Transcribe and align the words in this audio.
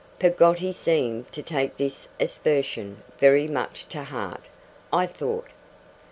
Peggotty 0.17 0.71
seemed 0.71 1.31
to 1.31 1.43
take 1.43 1.77
this 1.77 2.07
aspersion 2.19 3.03
very 3.19 3.47
much 3.47 3.85
to 3.89 4.03
heart, 4.05 4.41
I 4.91 5.05
thought. 5.05 5.49